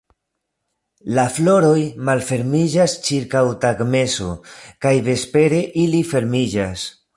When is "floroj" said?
1.33-1.81